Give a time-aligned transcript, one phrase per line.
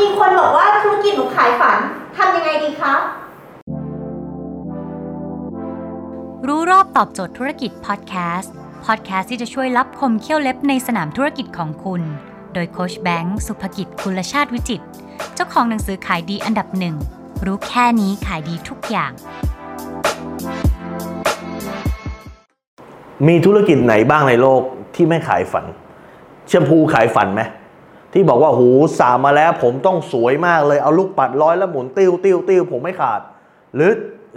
[0.00, 1.78] มีคนบอกว่าธุรกิจหนูขายฝัน
[2.16, 2.94] ทำยังไงดีคะ
[6.46, 8.52] รู้รอบตอบโจทย์ธุรกิจพอดแคสต์
[8.84, 12.02] พอดแคสต์ที่จะช่วยรับคมเขี้ยวเล็บในสนามธุรกิจของคุณ
[12.54, 14.86] โดยโคชแบงค์สุภกิจคุลชาติวิจิตร
[15.34, 16.96] เจ้าของหนังสือขายดีอันดับหนึ่ง
[17.46, 19.12] รู้แค่นี้ขายดีทุกอย่าง
[23.26, 24.60] มีธุรกิจไหนบ้างในโลก
[24.94, 25.64] ที่ไม่ขายฝัน
[26.48, 27.42] แชมพูขายฝันไหม
[28.14, 28.68] ที่บอกว่าหู
[29.00, 33.20] สามมาแล้วผมต้องสวยมากเลยเอาลูกปัดร้อยแล้วหมุนติ้วติ้วติ้วผมไม่ขาด
[33.74, 33.90] หรือ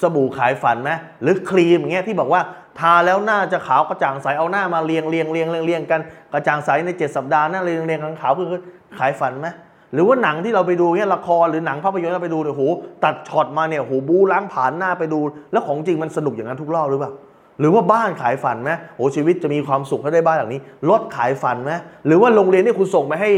[0.00, 0.90] สบู่ขายฝันไหม
[1.22, 2.42] หรือครีมอย่างเงี้ยที่บอกว่า
[2.80, 6.00] ทาแล้วหน้าจะขาวกระจ่างใสเอาหน้ามาเรียงเรียงเรียงเรียงเรียงกัน
[6.32, 8.60] กระจ่างใสใน 7 สัปดาห์หน้าเรียงเรียงกันขาวคือ
[8.98, 9.48] ขายฝันไหม
[9.92, 12.62] หรือว่าหนังที่เราไปดูเนี่ยละครหรือหนังภาพยนตร์เราไปดูเนี่ยโห
[13.04, 15.20] ตัดช็อตมาเนี่ยโหบูล้างผ่านหน้าไปดู
[15.52, 17.12] แล้วของจริงมันสนุกอย่างนั้นทุกรอบหรือเปล่า
[17.60, 21.72] หรือว่าบ้านขายฝันไหมโอ้ชีวิตจะมีความสุขถ้าได้บ้านหลังนี้รถขายฝันไหม
[22.06, 23.30] หรือว่าโรงเรียนที่คุณส่งไปให้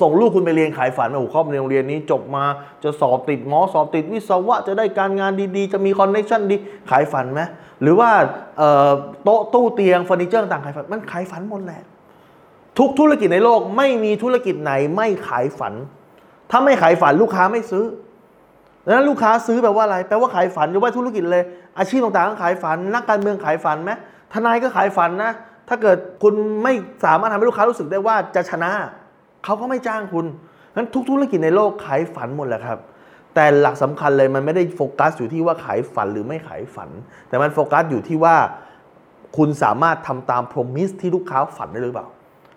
[0.00, 2.44] ส่งลูกคุณไปเรียนขายฝันไหมโอ้เข้าโรงเรียนนี้จบมา
[2.84, 6.56] จะสอบติดหมอสอบติดวิศวะจะได้การงานดีๆ จะมี connection ดี
[6.90, 7.40] ขายฝันไหม
[7.82, 8.10] หรือว่า
[9.24, 11.82] โต๊ะตู้เตียงเฟอร์นิเจอร์ต่างขายฝันมันขายฝันหมดแหละ
[12.78, 15.74] ทุกธุรกิจในโลกไม่มีธุรกิจไหนไม่ขายฝัน
[16.50, 17.84] ถ้าไม่ขายฝันลูกค้าไม่ซื้อ
[18.86, 21.44] ดังนั้นลูกค้าซื้อแปลว่าอะไร แปลว่าขายฝันย่าว่าธุรกิจเลย
[21.78, 23.90] อาชีพต่างๆก็ขายฝัน นักการเมืองขายฝันไหม
[24.32, 25.32] ทนายก็ขายฝันนะ
[25.68, 26.72] ถ้าเกิดคุณไม่
[27.04, 28.70] สามารถทำให้ลูกค้ารู้สึกได้ว่าจะชนะ
[29.44, 30.26] เขาก็ไม่จ้างคุณ
[30.74, 32.78] งั้นทุกธุรกิจในโลกขายฝันหมดแหละครับ
[33.34, 36.90] แต่หลักสำคัญเลยมันไม่ได้โฟกัสอยู่ที่ว่าขายฝันหรือไม่ขายฝัน
[37.28, 38.36] แต่มันโฟกัสอยู่ที่ว่า
[39.36, 42.08] คุณสามารถทำตาม promise ที่ลูกค้าฝันได้หรือเปล่า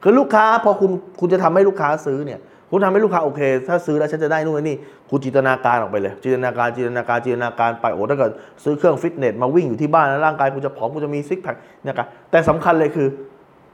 [0.04, 2.40] คือลูกค้าพอคุณคุณจะทำให้ลูกค้าซื้อเนี่ย
[2.72, 4.78] คุณทำให้ลูกค้าโอเค ถ้าซื้อแล้วฉันจะได้นู่นนี่
[5.10, 8.32] คุณจินตนาการออกไปเลย จินตนาการจินตนาการจินตนาการไปโอ้ถ้าเกิด
[8.64, 11.56] ซื้อเครื่องฟิตเนสมาวิ่งอยู่ที่บ้านแล้วร่างกายคุณจะผอมคุณจะมีซิกแพค
[11.88, 13.08] นะครับแต่สำคัญเลยคือ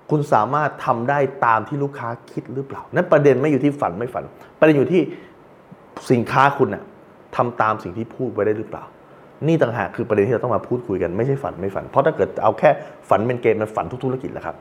[0.09, 4.23] คุณสามารถทำได้ตามที่ลูกค้าคิดหรือเปล่า นั่นประเด็นไม่อยู่ที่ฝันไม่ฝัน
[4.59, 5.01] ประเด็นอยู่ที่
[6.11, 6.83] สินค้าคุณน่ะ
[7.35, 8.83] ทำตามสิ่งที่พูดไว้ได้หรือเปล่า
[9.47, 12.69] นี่ต่างหากคือประเด็นที่เราต้องมาพูดคุยกันไม่ใช่ฝันไม่ฝัน เพราะถ้าเกิดเอาแค่
[13.09, 14.55] ฝันเป็นเกมมันฝันทุกธุรกิจแหละครับ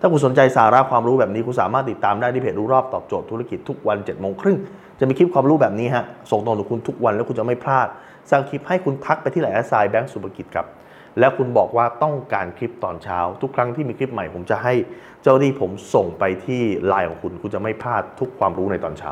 [0.00, 4.58] ถ้าคุณสนใจสาระความรู้แบบนี้คุณสามารถติดตามได้ที่เพจรู้รอบตอบโจทย์ธุรกิจทุกวัน7จ็ดโมงครึ่ง
[5.00, 7.88] จะมีคลิปความรู้แบบนี้ฮะส่งตรงถึงคุณทุกวันแล้วคุณจะไม่พลาด
[8.30, 10.66] สร้างคลิปให้คุณทักไปที่ไลน์แอดไซแบงก์สุภกิจครับ
[11.18, 14.74] แล้วคุณบอกว่าต้องการคลิปตอนเช้า ทุกครั้งที่มีคลิปใหม่ผมจะให้
[15.22, 19.10] เจ้าหน้าที่ผมส่งไปที่ไลน์ของคุณ คุณจะไม่พลาดทุกความรู้ในตอนเช้า